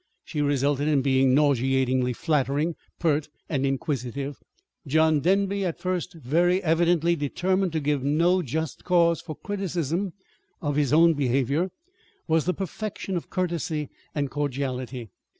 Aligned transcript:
She 0.23 0.41
resulted 0.41 0.87
in 0.87 1.03
being 1.03 1.35
nauseatingly 1.35 2.13
flattering, 2.13 2.73
pert, 2.97 3.29
and 3.47 3.67
inquisitive. 3.67 4.39
John 4.87 5.19
Denby, 5.19 5.63
at 5.63 5.79
first 5.79 6.15
very 6.15 6.59
evidently 6.63 7.15
determined 7.15 7.71
to 7.73 7.79
give 7.79 8.01
no 8.03 8.41
just 8.41 8.83
cause 8.83 9.21
for 9.21 9.35
criticism 9.35 10.13
of 10.59 10.75
his 10.75 10.91
own 10.91 11.13
behavior, 11.13 11.69
was 12.27 12.45
the 12.45 12.53
perfection 12.55 13.15
of 13.15 13.29
courtesy 13.29 13.89
and 14.15 14.31
cordiality. 14.31 15.11